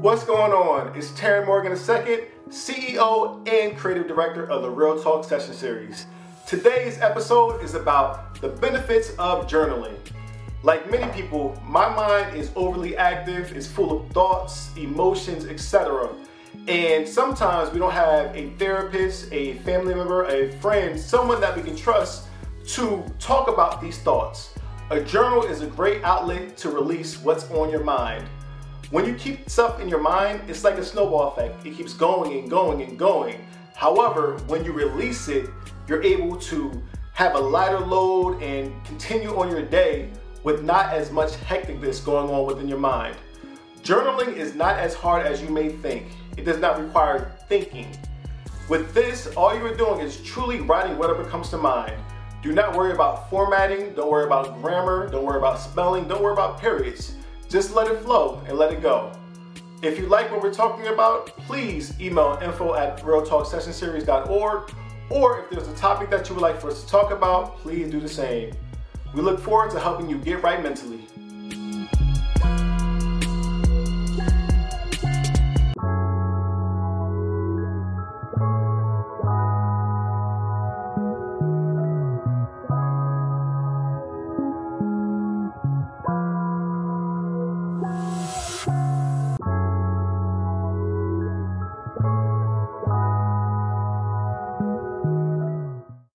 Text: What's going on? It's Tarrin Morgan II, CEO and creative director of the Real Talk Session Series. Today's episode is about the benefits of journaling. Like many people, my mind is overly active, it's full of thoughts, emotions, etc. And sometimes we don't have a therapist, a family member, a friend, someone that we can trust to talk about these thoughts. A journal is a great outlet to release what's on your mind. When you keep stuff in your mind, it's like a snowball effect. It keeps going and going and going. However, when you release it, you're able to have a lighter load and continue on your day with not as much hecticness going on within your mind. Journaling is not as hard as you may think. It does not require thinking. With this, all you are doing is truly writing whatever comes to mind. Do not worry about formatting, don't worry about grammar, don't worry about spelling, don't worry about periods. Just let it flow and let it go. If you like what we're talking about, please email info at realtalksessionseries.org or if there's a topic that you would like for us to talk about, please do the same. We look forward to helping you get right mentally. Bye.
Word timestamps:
What's 0.00 0.22
going 0.22 0.52
on? 0.52 0.96
It's 0.96 1.10
Tarrin 1.10 1.44
Morgan 1.44 1.72
II, 1.72 2.26
CEO 2.50 3.48
and 3.48 3.76
creative 3.76 4.06
director 4.06 4.48
of 4.48 4.62
the 4.62 4.70
Real 4.70 5.02
Talk 5.02 5.24
Session 5.24 5.52
Series. 5.52 6.06
Today's 6.46 7.00
episode 7.00 7.64
is 7.64 7.74
about 7.74 8.40
the 8.40 8.46
benefits 8.46 9.10
of 9.18 9.48
journaling. 9.48 9.96
Like 10.62 10.88
many 10.88 11.10
people, 11.12 11.60
my 11.64 11.92
mind 11.92 12.36
is 12.36 12.52
overly 12.54 12.96
active, 12.96 13.50
it's 13.56 13.66
full 13.66 14.00
of 14.00 14.08
thoughts, 14.12 14.70
emotions, 14.76 15.46
etc. 15.46 16.10
And 16.68 17.06
sometimes 17.06 17.72
we 17.72 17.80
don't 17.80 17.90
have 17.90 18.36
a 18.36 18.50
therapist, 18.50 19.32
a 19.32 19.54
family 19.58 19.96
member, 19.96 20.26
a 20.26 20.52
friend, 20.60 20.98
someone 20.98 21.40
that 21.40 21.56
we 21.56 21.64
can 21.64 21.74
trust 21.74 22.28
to 22.68 23.02
talk 23.18 23.48
about 23.48 23.80
these 23.80 23.98
thoughts. 23.98 24.54
A 24.90 25.00
journal 25.00 25.42
is 25.42 25.60
a 25.60 25.66
great 25.66 26.04
outlet 26.04 26.56
to 26.58 26.70
release 26.70 27.20
what's 27.20 27.50
on 27.50 27.68
your 27.68 27.82
mind. 27.82 28.28
When 28.90 29.04
you 29.04 29.14
keep 29.16 29.50
stuff 29.50 29.80
in 29.80 29.88
your 29.88 30.00
mind, 30.00 30.48
it's 30.48 30.64
like 30.64 30.78
a 30.78 30.82
snowball 30.82 31.32
effect. 31.32 31.66
It 31.66 31.76
keeps 31.76 31.92
going 31.92 32.38
and 32.38 32.48
going 32.48 32.80
and 32.80 32.98
going. 32.98 33.44
However, 33.74 34.38
when 34.46 34.64
you 34.64 34.72
release 34.72 35.28
it, 35.28 35.50
you're 35.86 36.02
able 36.02 36.36
to 36.36 36.82
have 37.12 37.34
a 37.34 37.38
lighter 37.38 37.80
load 37.80 38.42
and 38.42 38.72
continue 38.86 39.36
on 39.36 39.50
your 39.50 39.60
day 39.60 40.08
with 40.42 40.64
not 40.64 40.94
as 40.94 41.10
much 41.10 41.32
hecticness 41.32 42.02
going 42.02 42.30
on 42.30 42.46
within 42.46 42.66
your 42.66 42.78
mind. 42.78 43.14
Journaling 43.82 44.34
is 44.34 44.54
not 44.54 44.78
as 44.78 44.94
hard 44.94 45.26
as 45.26 45.42
you 45.42 45.50
may 45.50 45.68
think. 45.68 46.06
It 46.38 46.46
does 46.46 46.58
not 46.58 46.80
require 46.80 47.30
thinking. 47.46 47.94
With 48.70 48.94
this, 48.94 49.26
all 49.36 49.54
you 49.54 49.66
are 49.66 49.76
doing 49.76 50.00
is 50.00 50.22
truly 50.22 50.60
writing 50.60 50.96
whatever 50.96 51.24
comes 51.24 51.50
to 51.50 51.58
mind. 51.58 51.94
Do 52.42 52.52
not 52.52 52.74
worry 52.74 52.92
about 52.92 53.28
formatting, 53.28 53.92
don't 53.92 54.10
worry 54.10 54.24
about 54.24 54.62
grammar, 54.62 55.10
don't 55.10 55.26
worry 55.26 55.38
about 55.38 55.60
spelling, 55.60 56.08
don't 56.08 56.22
worry 56.22 56.32
about 56.32 56.58
periods. 56.58 57.16
Just 57.48 57.74
let 57.74 57.90
it 57.90 58.00
flow 58.00 58.42
and 58.46 58.58
let 58.58 58.72
it 58.72 58.82
go. 58.82 59.10
If 59.80 59.98
you 59.98 60.06
like 60.06 60.30
what 60.30 60.42
we're 60.42 60.52
talking 60.52 60.88
about, 60.88 61.28
please 61.46 61.98
email 61.98 62.38
info 62.42 62.74
at 62.74 62.98
realtalksessionseries.org 62.98 64.70
or 65.08 65.40
if 65.40 65.50
there's 65.50 65.68
a 65.68 65.74
topic 65.76 66.10
that 66.10 66.28
you 66.28 66.34
would 66.34 66.42
like 66.42 66.60
for 66.60 66.68
us 66.68 66.82
to 66.82 66.88
talk 66.88 67.10
about, 67.10 67.56
please 67.58 67.90
do 67.90 68.00
the 68.00 68.08
same. 68.08 68.52
We 69.14 69.22
look 69.22 69.40
forward 69.40 69.70
to 69.70 69.80
helping 69.80 70.10
you 70.10 70.18
get 70.18 70.42
right 70.42 70.62
mentally. 70.62 71.06
Bye. 87.88 88.27